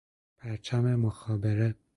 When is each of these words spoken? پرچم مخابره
پرچم 0.37 0.95
مخابره 0.95 1.75